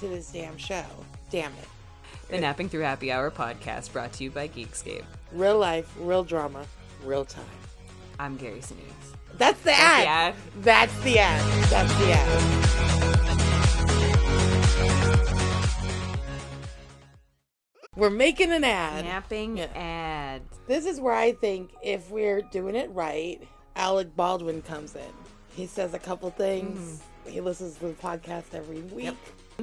[0.00, 0.84] to this damn show.
[1.30, 1.68] Damn it.
[2.28, 5.04] The Napping Through Happy Hour podcast brought to you by Geekscape.
[5.32, 6.64] Real life, real drama,
[7.04, 7.44] real time.
[8.18, 9.16] I'm Gary Sinise.
[9.38, 10.04] That's the That's ad.
[10.04, 10.34] the ad.
[10.62, 11.64] That's the ad.
[11.70, 13.52] That's the ad.
[17.96, 19.04] We're making an ad.
[19.04, 19.66] Napping Yeah.
[19.74, 20.42] ad.
[20.66, 23.42] This is where I think if we're doing it right,
[23.76, 25.02] Alec Baldwin comes in.
[25.54, 26.78] He says a couple things.
[27.24, 27.30] Mm-hmm.
[27.30, 29.14] He listens to the podcast every week.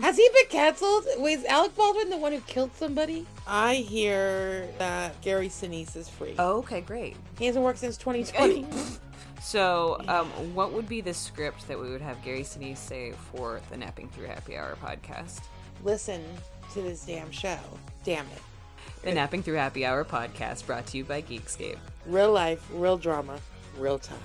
[0.02, 1.06] Has he been canceled?
[1.18, 3.26] Was Alec Baldwin the one who killed somebody?
[3.48, 6.36] I hear that Gary Sinise is free.
[6.38, 7.18] Oh, okay, great.
[7.38, 8.66] He hasn't worked since 2020.
[9.42, 13.62] So, um, what would be the script that we would have Gary Sinise say for
[13.70, 15.44] the Napping Through Happy Hour podcast?
[15.82, 16.22] Listen
[16.74, 17.58] to this damn show.
[18.04, 18.42] Damn it.
[19.02, 21.78] The Napping Through Happy Hour podcast brought to you by Geekscape.
[22.06, 23.40] Real life, real drama,
[23.78, 24.18] real time.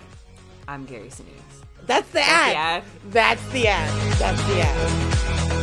[0.67, 1.65] I'm Gary Sinise.
[1.87, 2.53] That's the That's ad.
[2.53, 2.85] the ad.
[3.13, 4.13] That's the ad.
[4.19, 5.54] That's the ad.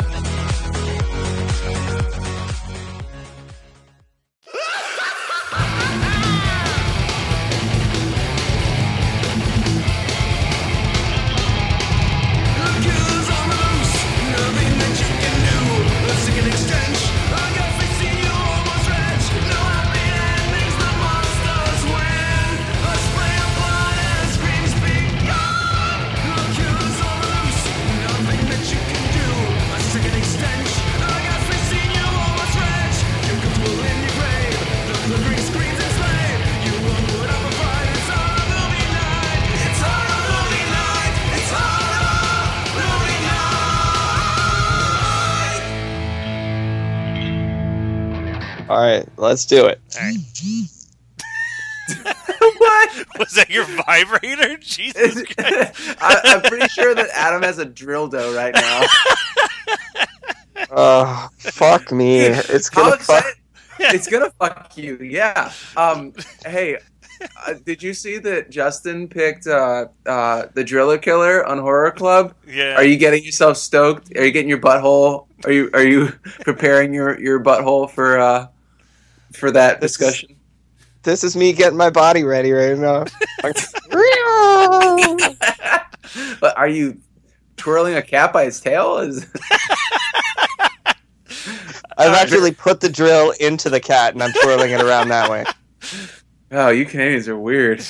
[48.72, 49.82] All right, let's do it.
[52.58, 53.06] What?
[53.20, 54.58] Was that your vibrator?
[54.62, 55.98] Jesus Christ.
[56.02, 58.86] I, I'm pretty sure that Adam has a drill dough right now.
[60.72, 62.20] Oh, fuck me.
[62.22, 63.26] It's gonna fuck.
[63.80, 64.98] It's gonna fuck you.
[65.02, 65.52] Yeah.
[65.76, 66.14] Um.
[66.46, 66.78] Hey,
[67.46, 72.34] uh, did you see that Justin picked uh, uh, the Driller Killer on Horror Club?
[72.48, 72.76] Yeah.
[72.76, 74.16] Are you getting yourself stoked?
[74.16, 75.28] Are you getting your butthole?
[75.46, 76.08] Are you are you
[76.42, 78.48] preparing your your butthole for uh
[79.34, 80.36] for that This is- discussion?
[81.04, 83.06] This is me getting my body ready right now.
[86.40, 87.00] But are you
[87.58, 88.98] twirling a cat by its tail?
[88.98, 89.26] Is
[91.98, 95.46] I've actually put the drill into the cat and I'm twirling it around that way.
[96.52, 97.84] oh, you Canadians are weird.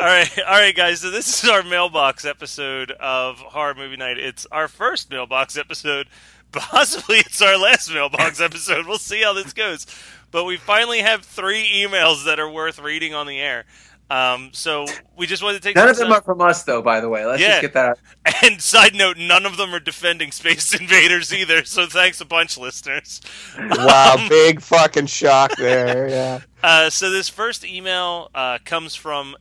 [0.00, 1.00] All right, all right, guys.
[1.00, 4.18] So this is our mailbox episode of Horror Movie Night.
[4.18, 6.08] It's our first mailbox episode.
[6.52, 8.86] Possibly it's our last mailbox episode.
[8.86, 9.86] We'll see how this goes.
[10.34, 13.66] But we finally have three emails that are worth reading on the air.
[14.10, 14.84] Um, so
[15.16, 16.82] we just wanted to take None of some them are from us, though.
[16.82, 17.50] By the way, let's Yeah.
[17.50, 17.88] just get that.
[17.90, 17.98] out.
[18.42, 21.64] And side note, none of them are defending Space Invaders either.
[21.64, 23.20] So thanks a bunch, listeners.
[23.56, 26.08] Wow, big fucking shock there.
[26.08, 26.40] Yeah.
[26.64, 29.36] Uh, so this first email uh, comes from.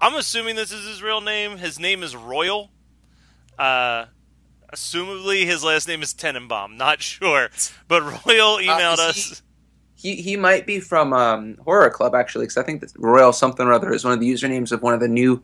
[0.00, 1.56] I'm assuming this is his real name.
[1.56, 2.70] His name is Royal.
[3.58, 4.04] Uh,
[4.72, 6.76] assumably, his last name is Tenenbaum.
[6.76, 7.48] Not sure,
[7.88, 9.16] but Royal emailed Uh, us.
[9.16, 9.34] He
[10.02, 13.64] he he might be from um, Horror Club actually, because I think that Royal something
[13.66, 15.40] or other is one of the usernames of one of the new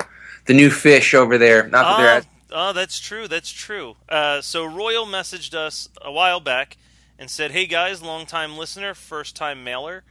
[0.46, 1.68] the new fish over there.
[1.68, 3.28] Not that Oh, they're oh, that's true.
[3.28, 3.96] That's true.
[4.08, 6.76] Uh, so Royal messaged us a while back
[7.18, 10.02] and said, "Hey guys, long time listener, first time mailer.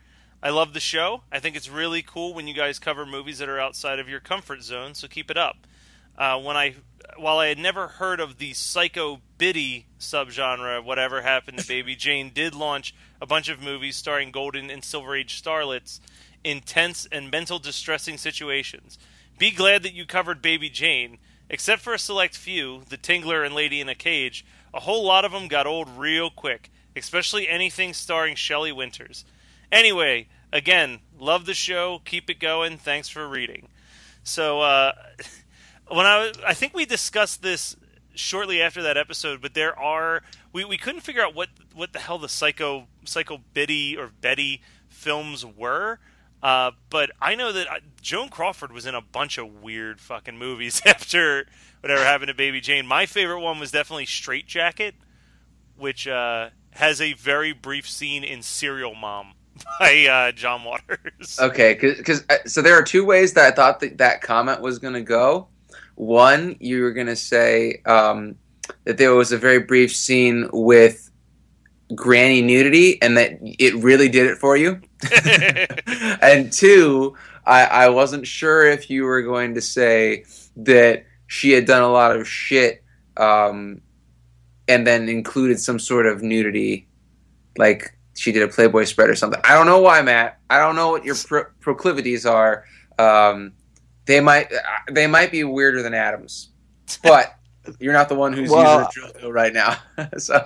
[0.42, 1.24] I love the show.
[1.32, 4.22] I think it's really cool when you guys cover movies that are outside of your
[4.22, 4.94] comfort zone.
[4.96, 5.58] So keep it up."
[6.18, 6.76] Uh, when I,
[7.18, 12.32] while I had never heard of the psycho biddy subgenre, whatever happened to Baby Jane
[12.34, 16.00] did launch a bunch of movies starring golden and silver age starlets
[16.44, 18.98] in tense and mental distressing situations.
[19.38, 21.18] Be glad that you covered Baby Jane.
[21.50, 25.24] Except for a select few, The Tingler and Lady in a Cage, a whole lot
[25.24, 26.70] of them got old real quick.
[26.96, 29.24] especially anything starring Shelley Winters.
[29.72, 32.02] Anyway, again, love the show.
[32.06, 32.78] Keep it going.
[32.78, 33.68] Thanks for reading.
[34.24, 34.94] So, uh,
[35.90, 37.76] when I was, I think we discussed this
[38.16, 42.00] shortly after that episode, but there are we, we couldn't figure out what what the
[42.00, 46.00] hell the psycho psycho Biddy or Betty films were.
[46.42, 50.38] Uh, but I know that uh, Joan Crawford was in a bunch of weird fucking
[50.38, 51.48] movies after
[51.82, 52.86] whatever happened to Baby Jane.
[52.86, 54.94] My favorite one was definitely Strait-Jacket,
[55.78, 59.34] which uh, has a very brief scene in Serial Mom
[59.80, 61.40] by uh, John Waters.
[61.40, 64.94] Okay, because so there are two ways that I thought that that comment was going
[64.94, 65.48] to go.
[65.98, 68.36] One, you were going to say um,
[68.84, 71.10] that there was a very brief scene with
[71.96, 74.80] granny nudity, and that it really did it for you.
[76.22, 77.16] and two,
[77.48, 80.26] I, I wasn't sure if you were going to say
[80.58, 82.84] that she had done a lot of shit,
[83.18, 83.82] um,
[84.68, 86.88] and then included some sort of nudity,
[87.58, 89.42] like she did a Playboy spread or something.
[89.44, 90.40] I don't know why, Matt.
[90.52, 92.66] I don't know what your pro- proclivities are.
[93.00, 93.54] Um,
[94.08, 94.52] they might
[94.92, 96.50] they might be weirder than Adams,
[97.04, 97.36] but
[97.80, 99.78] you're not the one who's Well- using bill right now.
[100.18, 100.46] so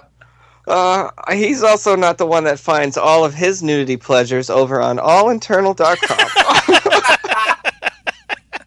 [0.68, 4.98] Uh, he's also not the one that finds all of his nudity pleasures over on
[4.98, 6.18] allinternal.com.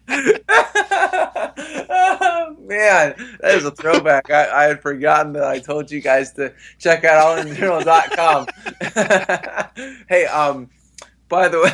[1.27, 4.29] oh, man, that is a throwback.
[4.29, 8.47] I, I had forgotten that I told you guys to check out allinternal.com.
[10.09, 10.69] hey, um,
[11.29, 11.71] by the way,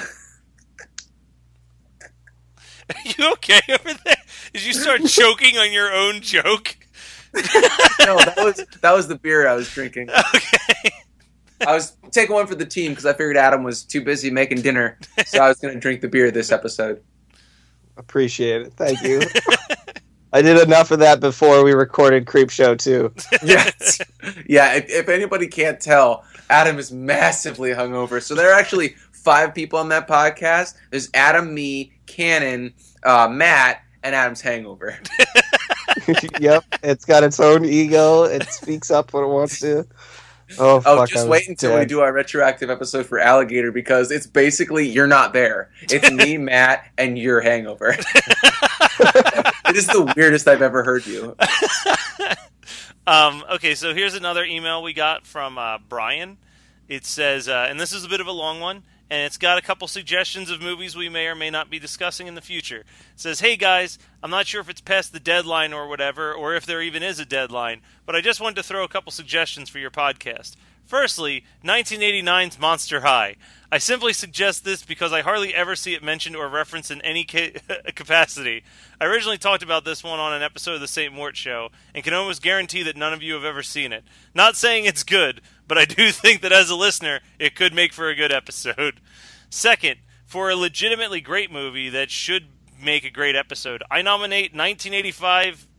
[2.89, 4.15] Are you okay over there?
[4.53, 6.77] Did you start choking on your own joke?
[7.33, 10.09] no, that was that was the beer I was drinking.
[10.09, 10.91] Okay.
[11.65, 14.61] I was taking one for the team because I figured Adam was too busy making
[14.61, 17.01] dinner, so I was going to drink the beer this episode.
[17.95, 18.73] Appreciate it.
[18.73, 19.21] Thank you.
[20.33, 23.13] I did enough of that before we recorded Creep Show too.
[23.43, 23.99] yes.
[24.47, 28.21] Yeah, if, if anybody can't tell, Adam is massively hungover.
[28.21, 30.75] So there are actually five people on that podcast.
[30.89, 32.73] There's Adam, me, Cannon,
[33.03, 34.99] uh, Matt, and Adam's hangover.
[36.39, 38.23] yep, it's got its own ego.
[38.23, 39.85] It speaks up when it wants to.
[40.59, 44.27] Oh, Oh, fuck, just wait until we do our retroactive episode for Alligator because it's
[44.27, 45.71] basically you're not there.
[45.83, 47.91] It's me, Matt, and your hangover.
[47.97, 51.37] it is the weirdest I've ever heard you.
[53.07, 56.37] Um, okay, so here's another email we got from uh, Brian.
[56.87, 59.57] It says, uh, and this is a bit of a long one, and it's got
[59.57, 62.79] a couple suggestions of movies we may or may not be discussing in the future.
[62.79, 62.85] It
[63.17, 66.65] says, Hey guys, I'm not sure if it's past the deadline or whatever, or if
[66.65, 69.79] there even is a deadline, but I just wanted to throw a couple suggestions for
[69.79, 70.55] your podcast.
[70.85, 73.35] Firstly, 1989's Monster High.
[73.71, 77.23] I simply suggest this because I hardly ever see it mentioned or referenced in any
[77.23, 77.53] ca-
[77.95, 78.63] capacity.
[78.99, 81.13] I originally talked about this one on an episode of the St.
[81.13, 84.03] Mort Show, and can almost guarantee that none of you have ever seen it.
[84.33, 85.39] Not saying it's good,
[85.71, 88.99] but I do think that as a listener, it could make for a good episode.
[89.49, 92.47] Second, for a legitimately great movie that should
[92.83, 95.69] make a great episode, I nominate 1985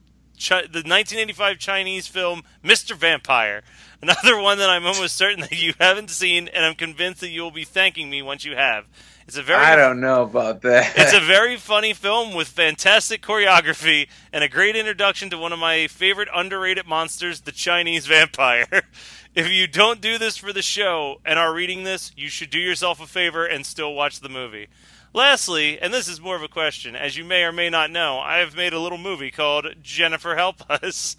[0.46, 2.96] Chi- the 1985 Chinese film Mr.
[2.96, 3.62] Vampire.
[4.02, 7.42] Another one that I'm almost certain that you haven't seen, and I'm convinced that you
[7.42, 8.86] will be thanking me once you have.
[9.28, 10.94] It's a very I don't know about that.
[10.96, 15.60] it's a very funny film with fantastic choreography and a great introduction to one of
[15.60, 18.66] my favorite underrated monsters, the Chinese vampire.
[19.34, 22.58] If you don't do this for the show and are reading this, you should do
[22.58, 24.68] yourself a favor and still watch the movie.
[25.14, 28.18] Lastly, and this is more of a question, as you may or may not know,
[28.18, 31.16] I have made a little movie called Jennifer Help Us.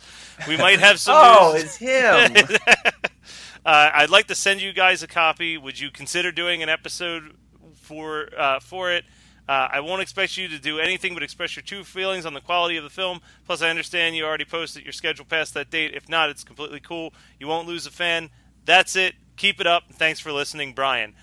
[0.47, 2.35] We might have some oh, it's him.
[3.65, 5.59] uh, I'd like to send you guys a copy.
[5.59, 7.35] Would you consider doing an episode
[7.75, 9.05] for uh, for it?
[9.47, 12.41] Uh, I won't expect you to do anything but express your true feelings on the
[12.41, 13.19] quality of the film.
[13.45, 15.93] Plus, I understand you already posted your schedule past that date.
[15.93, 17.13] If not, it's completely cool.
[17.39, 18.29] You won't lose a fan.
[18.65, 19.15] That's it.
[19.35, 19.83] Keep it up.
[19.91, 21.13] Thanks for listening, Brian.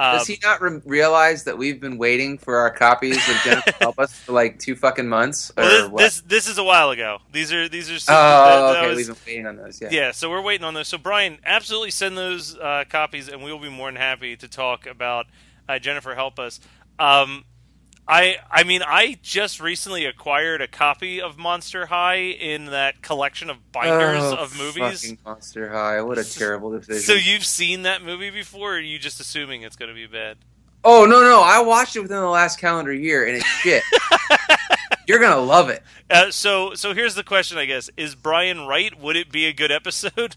[0.00, 3.72] Uh, Does he not re- realize that we've been waiting for our copies of Jennifer
[3.80, 5.50] Help Us for like two fucking months?
[5.58, 5.98] Or well, this, what?
[6.00, 7.18] this this is a while ago.
[7.32, 7.94] These are these are.
[7.94, 8.88] oh, that- that okay.
[8.88, 9.80] was- We've been waiting on those.
[9.82, 9.88] Yeah.
[9.90, 10.88] Yeah, so we're waiting on those.
[10.88, 14.48] So Brian, absolutely send those uh, copies, and we will be more than happy to
[14.48, 15.26] talk about
[15.68, 16.60] uh, Jennifer Help Us.
[16.98, 17.44] Um,
[18.10, 23.48] I I mean, I just recently acquired a copy of Monster High in that collection
[23.50, 25.02] of binders Oh, of movies.
[25.02, 26.02] Fucking Monster High.
[26.02, 27.02] What a terrible decision.
[27.02, 30.06] So you've seen that movie before, or are you just assuming it's going to be
[30.06, 30.38] bad?
[30.82, 33.82] oh no, no, I watched it within the last calendar year, and it's shit.
[35.06, 35.82] You're gonna love it.
[36.10, 38.98] Uh, so so here's the question, I guess: Is Brian right?
[38.98, 40.36] Would it be a good episode?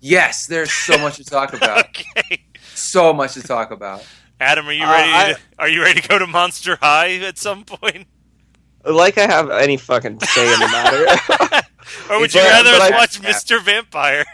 [0.00, 1.78] Yes, there's so much to talk about.
[1.88, 2.44] okay.
[2.74, 4.04] So much to talk about.
[4.40, 5.10] Adam, are you Uh, ready?
[5.12, 8.06] I- to, are you ready to go to Monster High at some point?
[8.84, 11.62] Like I have any fucking say in the matter.
[12.10, 13.62] Or would you But- rather but us I- watch Mr.
[13.62, 14.24] Vampire?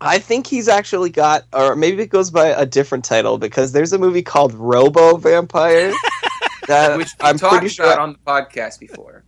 [0.00, 3.92] I think he's actually got, or maybe it goes by a different title because there's
[3.92, 5.92] a movie called Robo Vampire
[6.68, 9.24] that Which I'm talked pretty sure about on the podcast before.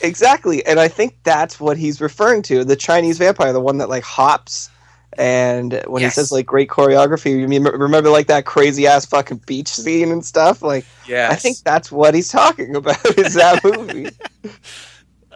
[0.00, 3.90] exactly, and I think that's what he's referring to the Chinese vampire, the one that
[3.90, 4.70] like hops.
[5.18, 6.14] And when Yes.
[6.14, 10.12] he says like great choreography, you mean remember like that crazy ass fucking beach scene
[10.12, 10.62] and stuff?
[10.62, 13.04] Like, Yeah, I think that's what he's talking about.
[13.18, 14.08] Is that movie?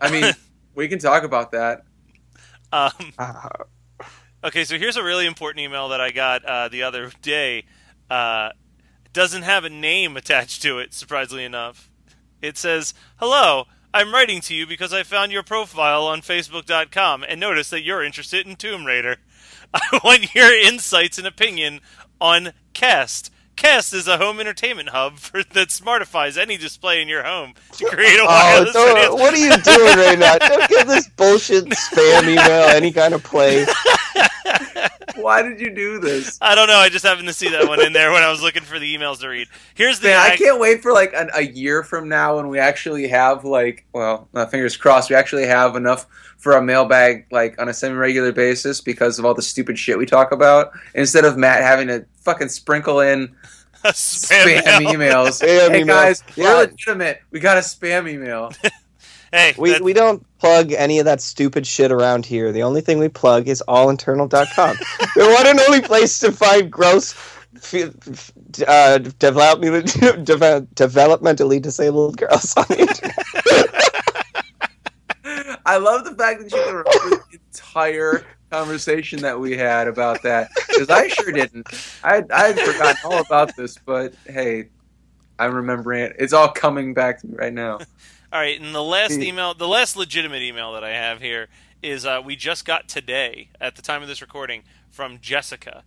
[0.01, 0.33] I mean,
[0.75, 1.83] we can talk about that.
[2.73, 3.49] Um, Uh,
[4.43, 7.67] Okay, so here's a really important email that I got uh, the other day.
[8.09, 8.51] Uh,
[9.13, 11.91] doesn't have a name attached to it, surprisingly enough.
[12.41, 17.39] It says, Hello, I'm writing to you because I found your profile on Facebook.com and
[17.39, 19.17] noticed that you're interested in Tomb Raider.
[19.75, 21.81] I want your insights and opinion
[22.21, 23.33] on Cast.
[23.57, 27.85] Cast is a home entertainment hub for, that smartifies any display in your home to
[27.91, 30.39] create a Oh, wireless don't- what are you doing right now?
[30.39, 33.67] Don't give this bullshit spam email any kind of play.
[35.23, 36.39] Why did you do this?
[36.43, 36.77] I don't know.
[36.77, 38.97] I just happened to see that one in there when I was looking for the
[38.97, 39.49] emails to read.
[39.75, 42.49] Here's the Man, I ag- can't wait for like an, a year from now when
[42.49, 46.07] we actually have like, well, uh, fingers crossed, we actually have enough
[46.39, 50.07] for a mailbag like on a semi-regular basis because of all the stupid shit we
[50.07, 50.73] talk about.
[50.95, 53.29] Instead of Matt having to fucking sprinkle in
[53.85, 54.93] spam, spam, mail.
[55.25, 55.43] emails.
[55.43, 55.87] Spam hey emails.
[55.87, 56.45] guys, Yeah.
[56.55, 57.21] we're legitimate.
[57.31, 58.53] We got a spam email.
[59.33, 62.51] Hey, We, that- we don't plug any of that stupid shit around here.
[62.53, 64.77] The only thing we plug is allinternal.com.
[65.17, 67.15] the one and only place to find gross,
[68.67, 73.17] uh, development, developmentally disabled girls on the internet.
[75.67, 80.23] I love the fact that you can remember the entire conversation that we had about
[80.23, 81.69] that because I sure didn't.
[82.03, 84.71] I I had forgotten all about this, but hey,
[85.39, 86.17] I'm remembering it.
[86.19, 87.79] It's all coming back to me right now.
[88.33, 88.61] All right.
[88.61, 91.49] And the last email, the last legitimate email that I have here
[91.83, 95.85] is uh, we just got today at the time of this recording from Jessica,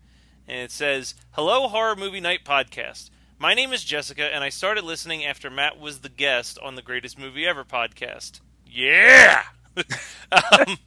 [0.47, 3.09] and it says, "Hello, horror movie night podcast."
[3.39, 6.81] My name is Jessica, and I started listening after Matt was the guest on the
[6.81, 8.39] Greatest Movie Ever podcast.
[8.65, 9.43] Yeah!
[9.75, 10.77] um,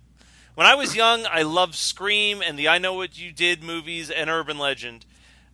[0.54, 4.10] when I was young, I loved Scream and the I Know What You Did movies
[4.10, 5.04] and Urban Legend.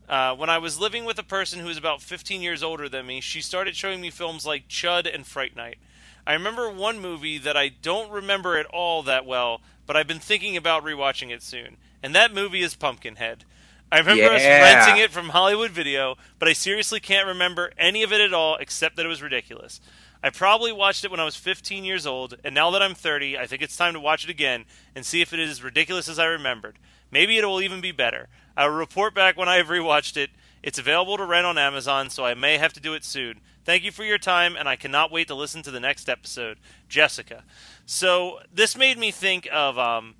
[0.08, 3.06] Uh, when I was living with a person who was about 15 years older than
[3.06, 5.78] me, she started showing me films like Chud and Fright Night.
[6.26, 10.20] I remember one movie that I don't remember at all that well, but I've been
[10.20, 13.44] thinking about rewatching it soon, and that movie is Pumpkinhead.
[13.90, 18.12] I remember us renting it from Hollywood Video, but I seriously can't remember any of
[18.12, 19.80] it at all except that it was ridiculous.
[20.22, 23.36] I probably watched it when I was 15 years old, and now that I'm 30,
[23.36, 24.64] I think it's time to watch it again
[24.94, 26.78] and see if it is as ridiculous as I remembered.
[27.10, 28.28] Maybe it will even be better.
[28.56, 30.30] I will report back when I have rewatched it.
[30.62, 33.40] It's available to rent on Amazon, so I may have to do it soon.
[33.64, 36.58] Thank you for your time, and I cannot wait to listen to the next episode.
[36.88, 37.44] Jessica.
[37.86, 40.16] So, this made me think of, um,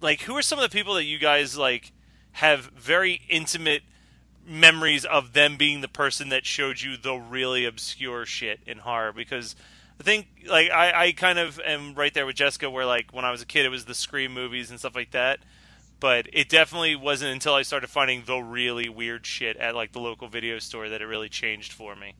[0.00, 1.92] like, who are some of the people that you guys, like,
[2.32, 3.82] have very intimate
[4.46, 9.12] memories of them being the person that showed you the really obscure shit in horror
[9.12, 9.54] because
[10.00, 13.24] I think like I, I kind of am right there with Jessica where like when
[13.24, 15.40] I was a kid it was the Scream movies and stuff like that.
[16.00, 20.00] But it definitely wasn't until I started finding the really weird shit at like the
[20.00, 22.14] local video store that it really changed for me.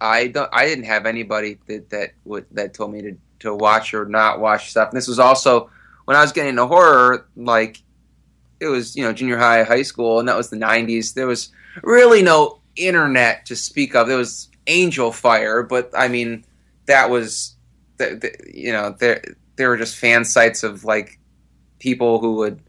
[0.00, 0.50] I don't.
[0.52, 4.40] I didn't have anybody that that would that told me to to watch or not
[4.40, 4.90] watch stuff.
[4.90, 5.70] And this was also
[6.04, 7.26] when I was getting into horror.
[7.36, 7.82] Like
[8.60, 11.14] it was you know junior high, high school, and that was the '90s.
[11.14, 11.50] There was
[11.82, 14.06] really no internet to speak of.
[14.06, 16.44] There was Angelfire, but I mean
[16.86, 17.56] that was
[17.96, 19.22] the, you know there
[19.56, 21.18] there were just fan sites of like
[21.78, 22.60] people who would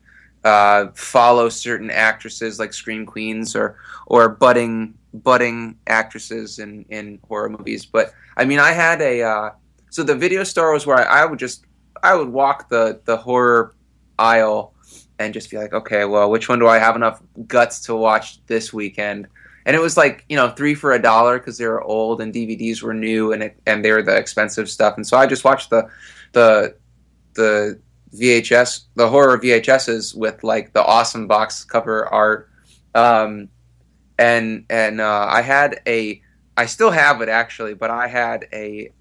[0.43, 7.49] uh, follow certain actresses like scream queens or or budding budding actresses in in horror
[7.49, 7.85] movies.
[7.85, 9.49] But I mean, I had a uh,
[9.89, 11.65] so the video store was where I, I would just
[12.03, 13.75] I would walk the the horror
[14.19, 14.73] aisle
[15.19, 18.45] and just be like, okay, well, which one do I have enough guts to watch
[18.45, 19.27] this weekend?
[19.65, 22.33] And it was like you know three for a dollar because they were old and
[22.33, 24.95] DVDs were new and it, and they were the expensive stuff.
[24.95, 25.89] And so I just watched the
[26.33, 26.75] the
[27.33, 27.79] the
[28.13, 32.49] VHS, the horror VHSs with like the awesome box cover art.
[32.95, 33.49] Um,
[34.17, 36.21] and and uh, I had a,
[36.55, 38.91] I still have it actually, but I had a,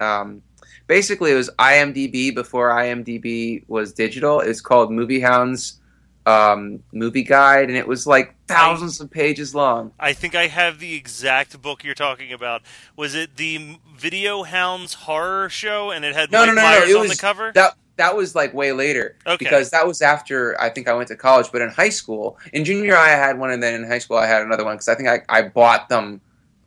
[0.00, 0.42] um,
[0.86, 4.40] basically it was IMDb before IMDb was digital.
[4.40, 5.80] It's called Movie Hounds
[6.26, 9.92] um, Movie Guide, and it was like thousands of pages long.
[9.98, 12.62] I think I have the exact book you're talking about.
[12.96, 16.68] Was it the VideoHound's horror show and it had No, Mike no, no, no.
[16.68, 17.52] Myers It on was the cover?
[17.54, 19.36] that that was like way later Okay.
[19.38, 21.52] because that was after I think I went to college.
[21.52, 24.16] But in high school, in junior high, I had one, and then in high school,
[24.16, 26.22] I had another one because I think I, I bought them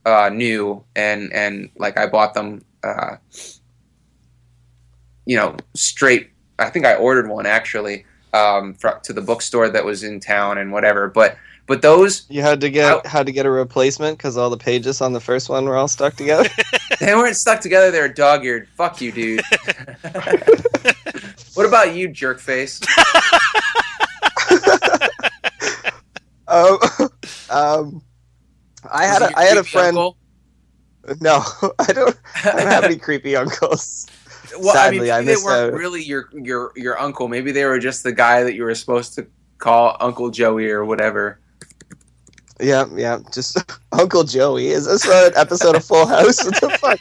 [0.05, 3.15] uh, new and and like I bought them, uh,
[5.25, 6.29] you know, straight.
[6.59, 10.59] I think I ordered one actually um, fr- to the bookstore that was in town
[10.59, 11.07] and whatever.
[11.07, 14.49] But but those You had to get I- had to get a replacement because all
[14.49, 16.49] the pages on the first one were all stuck together.
[16.99, 17.89] they weren't stuck together.
[17.91, 18.67] They were dog eared.
[18.75, 19.41] Fuck you, dude.
[21.53, 22.81] what about you, jerk face?
[26.47, 26.77] um,
[27.49, 28.01] um,
[28.91, 29.97] I had Was it a, I had a friend.
[29.97, 30.17] uncle?
[31.21, 31.43] No,
[31.79, 32.17] I don't.
[32.45, 34.07] I don't have any creepy uncles.
[34.57, 35.79] Well, Sadly, I I mean, maybe they missed weren't out.
[35.79, 37.27] really your your your uncle.
[37.27, 39.27] Maybe they were just the guy that you were supposed to
[39.57, 41.39] call Uncle Joey or whatever.
[42.63, 43.57] Yeah, yeah, just
[43.91, 44.69] Uncle Joey.
[44.69, 46.43] Is this an episode of Full House?
[46.45, 46.99] What the fuck?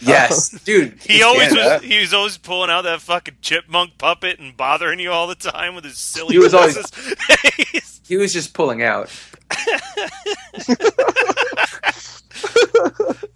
[0.00, 0.98] Yes, dude.
[1.00, 1.78] He always Canada.
[1.80, 1.82] was.
[1.82, 5.74] He was always pulling out that fucking chipmunk puppet and bothering you all the time
[5.76, 6.32] with his silly.
[6.34, 6.76] He was always-
[8.08, 9.10] He was just pulling out.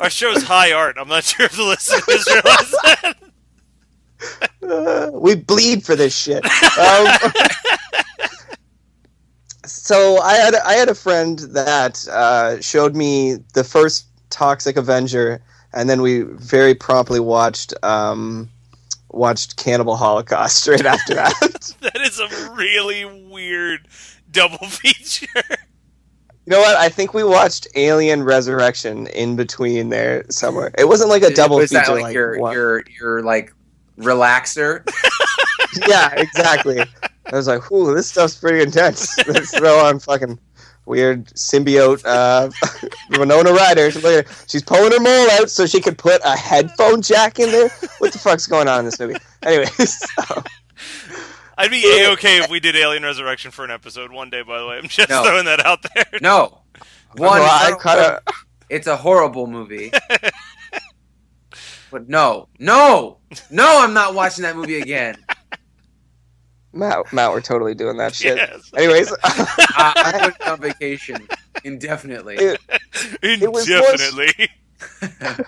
[0.01, 0.97] Our show's high art.
[0.99, 3.15] I'm not sure if the listeners realize that.
[4.69, 6.45] Uh, we bleed for this shit.
[6.45, 7.07] Um,
[9.73, 15.41] so I had I had a friend that uh, showed me the first Toxic Avenger,
[15.73, 18.49] and then we very promptly watched um,
[19.11, 21.35] watched Cannibal Holocaust straight after that.
[21.81, 23.87] That is a really weird
[24.31, 25.27] double feature.
[25.49, 26.77] you know what?
[26.77, 30.71] I think we watched Alien Resurrection in between there somewhere.
[30.79, 31.83] It wasn't like a double was feature.
[31.87, 33.53] that like, like your one- your your like
[33.99, 34.89] relaxer?
[35.89, 36.85] yeah, exactly.
[37.31, 40.39] I was like, "Ooh, this stuff's pretty intense." Let's throw on fucking
[40.87, 42.51] weird symbiote uh,
[43.19, 43.91] Winona Ryder.
[43.93, 47.51] She's like- She's pulling her mole out so she could put a headphone jack in
[47.53, 47.69] there.
[47.99, 49.15] What the fuck's going on in this movie?
[49.45, 50.43] Anyways, so,
[51.57, 54.43] I'd be a okay if we did Alien Resurrection for an episode one day.
[54.43, 55.23] By the way, I'm just No.
[55.23, 56.05] throwing that out there.
[56.21, 56.63] No.
[57.17, 58.35] One, well, I no, kind of
[58.71, 59.93] it's a horrible movie.
[61.91, 63.19] but no, no,
[63.51, 63.81] no!
[63.85, 65.17] I'm not watching that movie again.
[66.73, 68.37] Matt, Matt, we're totally doing that shit.
[68.37, 68.71] Yes.
[68.77, 71.29] Anyways, I, I went on vacation
[71.65, 72.37] indefinitely.
[72.37, 72.61] It-
[73.23, 74.49] Indefinitely.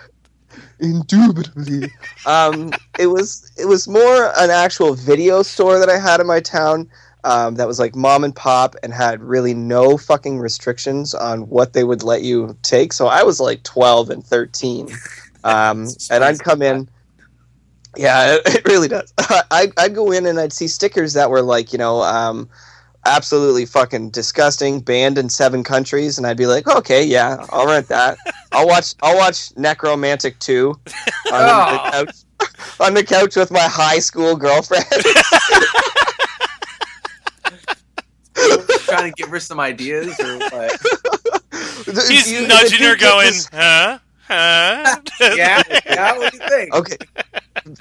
[0.79, 1.91] Indubitably.
[2.25, 6.39] Um, it was it was more an actual video store that I had in my
[6.39, 6.89] town.
[7.23, 11.73] Um, that was like mom and pop and had really no fucking restrictions on what
[11.73, 12.93] they would let you take.
[12.93, 14.89] So I was like twelve and thirteen,
[15.43, 16.87] um, and I'd come in.
[17.97, 19.13] Yeah, it, it really does.
[19.19, 22.01] I I'd go in and I'd see stickers that were like you know.
[22.01, 22.49] Um,
[23.07, 24.79] Absolutely fucking disgusting.
[24.79, 28.17] Banned in seven countries, and I'd be like, okay, yeah, I'll rent that.
[28.51, 28.95] I'll watch.
[29.03, 30.69] I'll watch Nekromantik two
[31.31, 31.71] on, Oh.
[31.71, 32.15] the couch,
[32.79, 34.85] on the couch with my high school girlfriend.
[38.85, 40.79] trying to give her some ideas or what?
[42.07, 43.99] He's You- nudging her, going, this- "Huh?
[44.27, 46.17] Huh?" Yeah, yeah.
[46.17, 46.73] What do you think?
[46.73, 46.97] okay.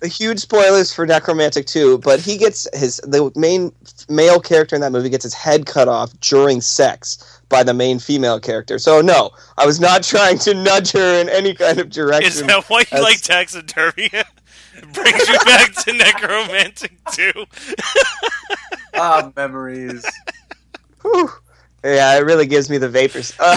[0.05, 3.73] Huge spoilers for Nekromantik 2, but he gets his the main
[4.09, 7.99] male character in that movie gets his head cut off during sex by the main
[7.99, 8.79] female character.
[8.79, 12.27] So no, I was not trying to nudge her in any kind of direction.
[12.33, 14.11] Is that why you That's- like taxidermy?
[14.13, 17.45] It brings you back to Nekromantik too.
[18.97, 20.07] Ah, memories.
[21.03, 21.29] Whew.
[21.83, 23.35] Yeah, it really gives me the vapors.
[23.41, 23.57] Uh,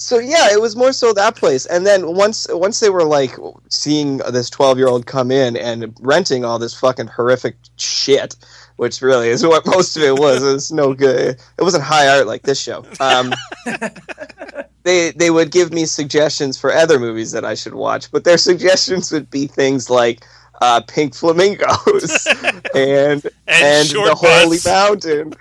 [0.00, 3.36] so yeah, it was more so that place, and then once once they were like
[3.68, 8.34] seeing this twelve year old come in and renting all this fucking horrific shit,
[8.76, 10.42] which really is what most of it was.
[10.42, 11.38] It was no good.
[11.58, 12.82] It wasn't high art like this show.
[12.98, 13.34] Um,
[14.84, 18.38] they they would give me suggestions for other movies that I should watch, but their
[18.48, 20.24] suggestions would be things like
[20.60, 22.26] uh, Pink Flamingos
[22.74, 24.58] and And, and short the Holy.
[24.64, 25.34] Mountain,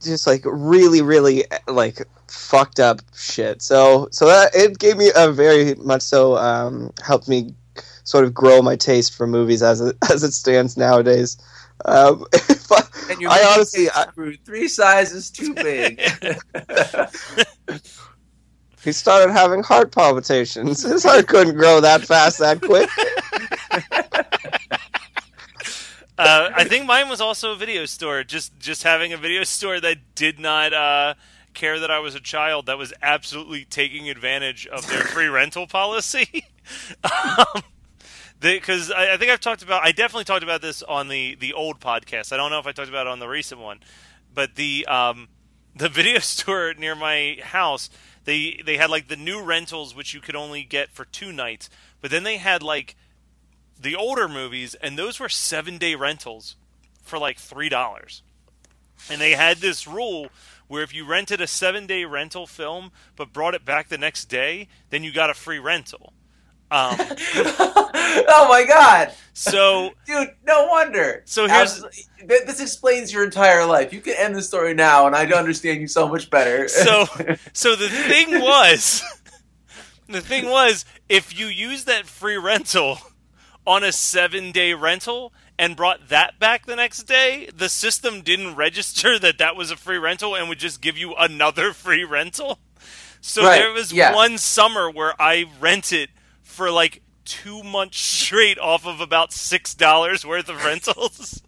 [0.00, 3.62] just like really, really like fucked up shit.
[3.62, 7.54] So, so that it gave me a very much so um, helped me
[8.04, 11.36] sort of grow my taste for movies as it as it stands nowadays.
[11.86, 16.00] Um, if I, And your I honestly, I- grew three sizes too big.
[18.82, 20.82] he started having heart palpitations.
[20.82, 22.88] His heart couldn't grow that fast that quick.
[26.16, 28.22] Uh, I think mine was also a video store.
[28.22, 31.14] Just just having a video store that did not uh,
[31.54, 32.66] care that I was a child.
[32.66, 36.46] That was absolutely taking advantage of their free rental policy.
[38.40, 41.54] Because I, I think I've talked about, I definitely talked about this on the the
[41.54, 42.30] old podcast.
[42.30, 43.80] I don't know if I talked about it on the recent one,
[44.34, 45.28] but the um,
[45.74, 47.88] the video store near my house,
[48.24, 51.70] they they had like the new rentals which you could only get for two nights,
[52.02, 52.96] but then they had like
[53.84, 56.56] the older movies, and those were seven day rentals
[57.02, 58.22] for like three dollars.
[59.10, 60.28] And they had this rule
[60.66, 64.24] where if you rented a seven day rental film but brought it back the next
[64.24, 66.12] day, then you got a free rental.
[66.70, 70.30] Um, oh my god, so dude!
[70.44, 71.22] No wonder.
[71.26, 73.92] So here's- Absolutely- this explains your entire life.
[73.92, 76.66] You can end the story now, and I understand you so much better.
[76.68, 77.04] so
[77.52, 79.02] so the thing was
[80.08, 82.98] the thing was if you use that free rental
[83.66, 88.54] on a seven day rental and brought that back the next day the system didn't
[88.56, 92.58] register that that was a free rental and would just give you another free rental
[93.20, 94.14] so Right, there was yeah.
[94.14, 96.10] one summer where i rented
[96.42, 101.42] for like two months straight off of about six dollars worth of rentals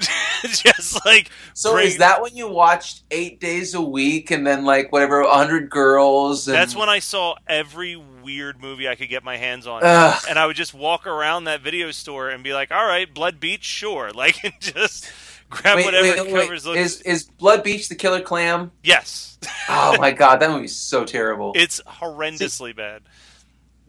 [0.44, 4.64] just like So bring- is that when you watched eight days a week, and then
[4.64, 6.48] like whatever, hundred girls?
[6.48, 6.54] And...
[6.54, 9.82] That's when I saw every weird movie I could get my hands on.
[9.82, 10.22] Ugh.
[10.28, 13.40] And I would just walk around that video store and be like, all right, Blood
[13.40, 14.10] Beach, sure.
[14.20, 15.10] Like, and just
[15.48, 16.78] grab Wait, whatever wait, wait, covers looks.
[16.78, 18.70] Is is Blood Beach the Killer Clam?
[18.82, 19.38] Yes.
[19.68, 21.52] Oh my god, that movie's so terrible.
[21.54, 23.02] it's horrendously bad.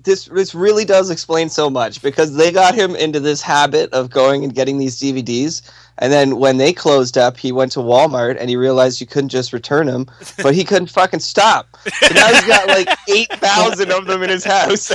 [0.04, 4.10] this this really does explain so much because they got him into this habit of
[4.10, 5.62] going and getting these DVDs,
[5.97, 9.30] and then when they closed up, he went to Walmart and he realized you couldn't
[9.30, 10.08] just return them,
[10.41, 11.67] but he couldn't fucking stop.
[11.99, 14.89] So now he's got like eight thousand of them in his house.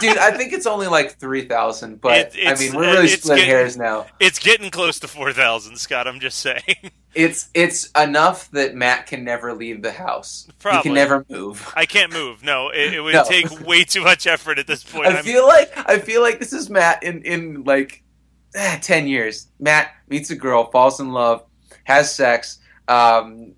[0.00, 3.06] Dude, I think it's only like three thousand, but It- I it's- mean, we're really
[3.08, 4.06] it's splitting getting- hairs now.
[4.18, 6.06] It's getting close to 4,000, Scott.
[6.08, 6.90] I'm just saying.
[7.12, 10.44] It's it's enough that Matt can never leave the house.
[10.46, 10.82] He Probably.
[10.82, 11.72] can never move.
[11.74, 12.44] I can't move.
[12.44, 13.24] No, it, it would No.
[13.24, 15.08] take way too much effort at this point.
[15.08, 18.04] I I'm- feel like I feel like this is Matt in in like
[18.54, 19.48] eh, ten years.
[19.58, 21.44] Matt meets a girl, falls in love,
[21.84, 22.58] has sex.
[22.88, 23.52] Um,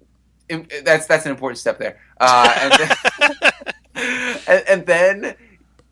[0.85, 2.01] that's that's an important step there.
[2.21, 3.53] Uh, and, then,
[4.47, 5.35] and, and then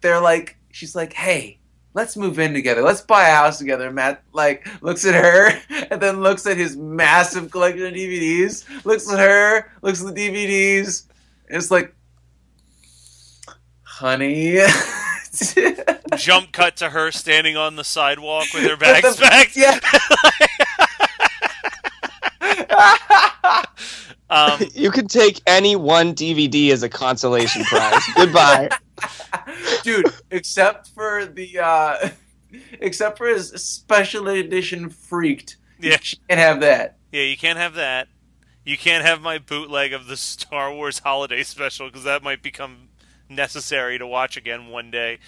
[0.00, 1.56] they're like, she's like, hey.
[1.92, 2.82] Let's move in together.
[2.82, 3.90] Let's buy a house together.
[3.90, 5.60] Matt like looks at her
[5.90, 8.64] and then looks at his massive collection of DVDs.
[8.84, 11.06] Looks at her, looks at the DVDs.
[11.48, 11.92] And it's like,
[13.82, 14.58] honey.
[16.16, 19.57] Jump cut to her standing on the sidewalk with her bags the- packed.
[19.57, 19.79] Yeah.
[24.33, 28.01] Um, You can take any one DVD as a consolation prize.
[28.14, 28.68] Goodbye.
[29.83, 32.11] Dude, except for the uh
[32.81, 35.57] except for his special edition freaked.
[35.81, 35.96] Yeah.
[36.01, 36.99] You can't have that.
[37.11, 38.07] Yeah, you can't have that.
[38.64, 42.89] You can't have my bootleg of the Star Wars Holiday Special because that might become
[43.30, 45.18] necessary to watch again one day.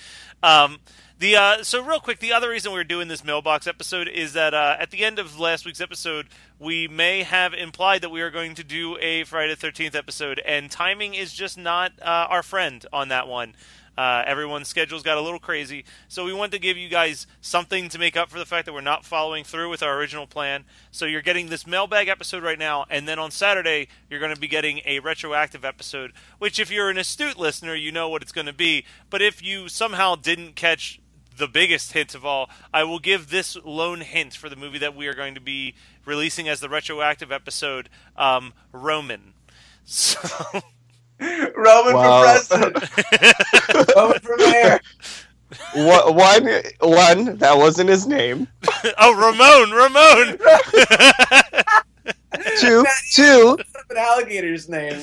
[0.42, 0.78] Um,
[1.18, 4.54] the uh, so real quick, the other reason we're doing this mailbox episode is that
[4.54, 6.26] uh, at the end of last week's episode,
[6.58, 10.68] we may have implied that we are going to do a Friday Thirteenth episode, and
[10.68, 13.54] timing is just not uh, our friend on that one.
[13.96, 17.88] Uh, everyone's schedules got a little crazy, so we wanted to give you guys something
[17.90, 20.64] to make up for the fact that we're not following through with our original plan.
[20.90, 24.40] So you're getting this mailbag episode right now, and then on Saturday you're going to
[24.40, 26.12] be getting a retroactive episode.
[26.38, 28.84] Which, if you're an astute listener, you know what it's going to be.
[29.10, 30.98] But if you somehow didn't catch
[31.36, 34.96] the biggest hint of all, I will give this lone hint for the movie that
[34.96, 35.74] we are going to be
[36.04, 39.34] releasing as the retroactive episode, um, Roman.
[39.84, 40.18] So.
[41.56, 42.20] Roman Wow.
[42.20, 42.76] for president.
[43.96, 44.80] Roman for mayor.
[45.74, 48.48] One, one, one, that wasn't his name.
[48.98, 50.38] oh, Ramon, Ramon.
[52.58, 53.58] Two, two,
[53.90, 55.00] An alligator's name.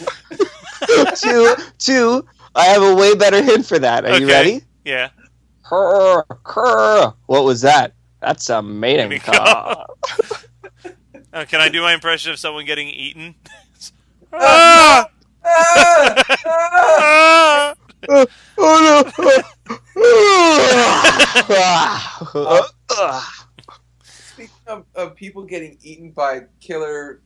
[1.16, 2.26] two, two.
[2.56, 4.06] I have a way better hint for that.
[4.06, 4.64] Are you ready?
[4.84, 5.10] yeah.
[5.64, 7.14] Krr, krr.
[7.28, 7.94] What was that?
[8.22, 9.96] That's a mating Mating call.
[11.32, 13.36] Uh, can I do my impression of someone getting eaten?
[14.34, 15.08] ah!
[21.52, 22.66] Ah!
[22.92, 23.48] Ah!
[24.04, 27.22] Speaking of, of people getting eaten by killer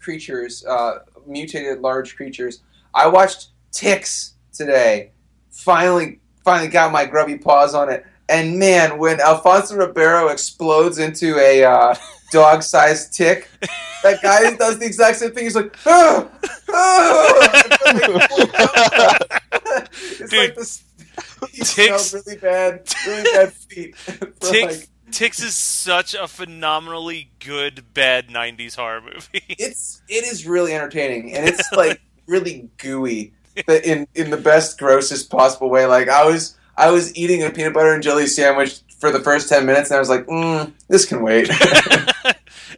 [0.00, 2.62] creatures, uh, mutated large creatures,
[2.94, 5.10] I watched Ticks today.
[5.50, 8.06] Finally, finally got my grubby paws on it.
[8.28, 11.94] And man, when Alfonso Ribeiro explodes into a uh,
[12.34, 13.48] dog-sized tick,
[14.02, 15.44] that guy does the exact same thing.
[15.44, 16.28] He's like, ah,
[16.72, 17.54] ah.
[19.92, 20.82] it's Dude, like this.
[21.52, 23.94] He Ticks- really bad, really bad feet.
[24.40, 29.44] Ticks, like- Ticks is such a phenomenally good bad '90s horror movie.
[29.48, 33.32] it's it is really entertaining and it's like really gooey
[33.68, 37.72] in in the best grossest possible way like i was i was eating a peanut
[37.74, 41.04] butter and jelly sandwich for the first 10 minutes and i was like mm, this
[41.04, 41.46] can wait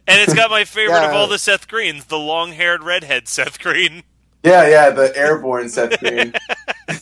[0.07, 4.03] and it's got my favorite of all the Seth Greens, the long-haired redhead Seth Green.
[4.43, 6.33] yeah yeah the airborne Seth Green.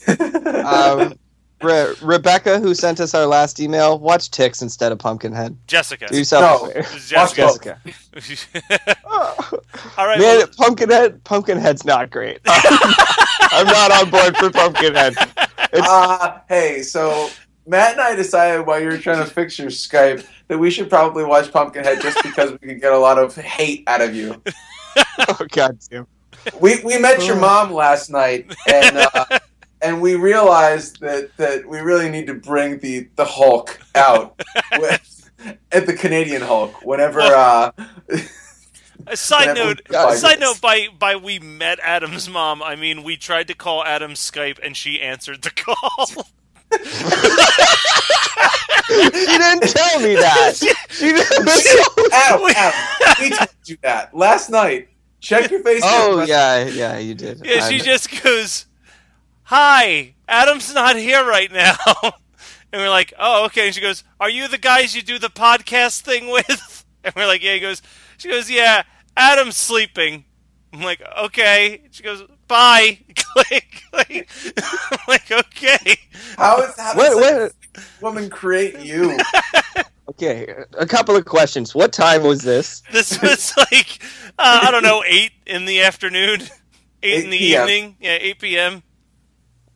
[0.64, 1.18] um,
[1.64, 5.58] Re- Rebecca, who sent us our last email, watch Ticks instead of Pumpkinhead.
[5.68, 6.08] Jessica.
[6.08, 6.70] Do yourself No.
[6.70, 6.96] a favor.
[6.96, 7.80] It's Watch Jessica.
[8.14, 8.96] Jessica.
[9.98, 10.20] all right.
[10.20, 12.40] Man, well, Pumpkinhead, Pumpkinhead's not great.
[12.46, 15.16] I'm not on board for Pumpkinhead.
[15.74, 17.30] Uh, hey so
[17.68, 20.90] Matt and I decided while you were trying to fix your Skype that we should
[20.90, 24.42] probably watch Pumpkinhead just because we could get a lot of hate out of you.
[25.30, 26.08] oh god damn.
[26.60, 29.26] We we met your mom last night, and uh,
[29.82, 34.40] and we realized that that we really need to bring the the Hulk out
[34.80, 35.32] with,
[35.72, 37.22] at the Canadian Hulk whenever.
[37.22, 37.72] Uh,
[39.08, 40.62] A side Whenever note, side note.
[40.62, 42.64] By by, we met Adam's mom.
[42.64, 46.26] I mean, we tried to call Adam's Skype, and she answered the call.
[48.88, 50.54] She didn't tell me that.
[50.90, 52.14] She didn't.
[52.14, 52.74] Adam, Adam,
[53.20, 54.88] we told you that last night.
[55.20, 55.80] Check your Facebook.
[55.84, 57.42] oh yeah, yeah, you did.
[57.44, 58.66] yeah, she I'm- just goes,
[59.44, 61.76] "Hi, Adam's not here right now."
[62.74, 65.30] And we're like, "Oh, okay." And she goes, "Are you the guys you do the
[65.30, 67.82] podcast thing with?" And we're like, "Yeah." He goes,
[68.18, 68.84] "She goes, yeah,
[69.16, 70.26] Adam's sleeping."
[70.74, 74.30] I'm like, "Okay." She goes, "Bye." click, click.
[74.58, 75.96] I'm like, "Okay."
[76.38, 79.18] How is how What, does what, that woman create you?
[80.10, 81.74] okay, a couple of questions.
[81.76, 82.82] What time was this?
[82.92, 84.02] This was like
[84.38, 86.42] uh, I don't know, eight in the afternoon,
[87.04, 87.62] eight, in the p.m.
[87.62, 88.84] evening, yeah, eight p.m.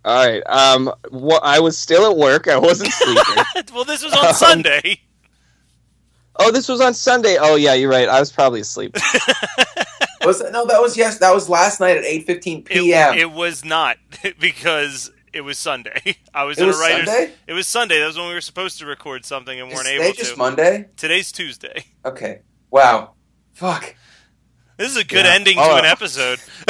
[0.06, 0.42] All right.
[0.48, 2.48] Um, wha- I was still at work.
[2.48, 3.44] I wasn't sleeping.
[3.74, 5.02] well, this was on Sunday.
[6.40, 7.38] Oh, this was on Sunday.
[7.40, 8.10] Oh yeah, you're right.
[8.10, 8.96] I was probably asleep.
[10.26, 10.66] Was that, no?
[10.66, 11.18] That was yes.
[11.20, 13.18] That was last night at eight fifteen p.m.
[13.18, 13.96] it was not
[14.40, 16.18] because it was Sunday.
[16.34, 17.08] I was It at was a writer's.
[17.08, 17.34] Sunday?
[17.48, 18.00] It was Sunday.
[18.00, 20.38] That was when we were supposed to record something and Is weren't able just to.
[20.38, 20.90] Monday?
[20.98, 21.86] Today's Tuesday.
[22.04, 22.42] Okay.
[22.70, 23.14] Wow.
[23.54, 23.96] Fuck.
[24.80, 25.34] This is a good Yeah.
[25.34, 26.40] ending to Oh, an episode.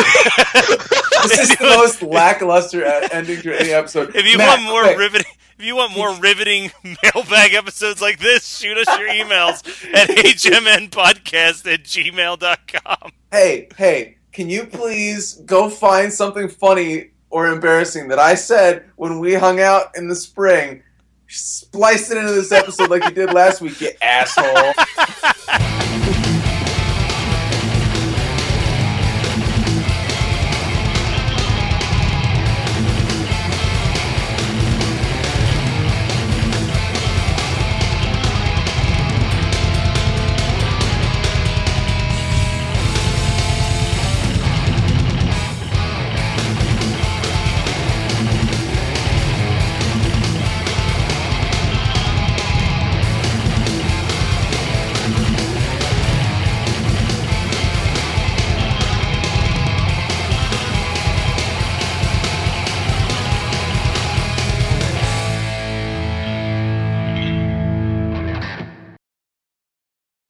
[1.22, 4.16] This is the most lackluster ending to any episode.
[4.16, 4.98] If you Matt, want more quick.
[4.98, 6.72] riveting, if you want more riveting
[7.14, 9.62] mailbag episodes like this, shoot us your emails
[9.94, 13.12] at hmnpodcast at gmail.com.
[13.32, 19.20] hey, hey, can you please go find something funny or embarrassing that I said when
[19.20, 20.82] we hung out in the spring?
[21.28, 24.74] Splice it into this episode like you did last week, you asshole.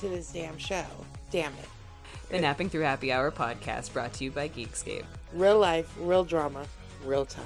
[0.00, 0.84] to this damn show.
[1.30, 1.68] Damn it.
[2.30, 5.04] The Napping Through Happy Hour podcast brought to you by Geekscape.
[5.32, 6.66] Real life, real drama,
[7.04, 7.44] real time.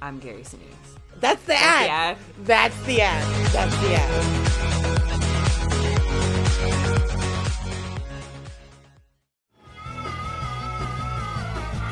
[0.00, 0.98] I'm Gary Sinise.
[1.20, 1.86] That's the That's ad.
[1.86, 2.18] the ad.
[2.46, 3.46] That's the ad.
[3.52, 5.58] That's the ad.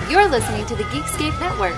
[0.08, 1.74] You're listening to the Geekscape Network.